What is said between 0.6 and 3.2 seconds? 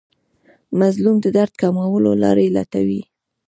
مظلوم د درد کمولو لارې لټوي.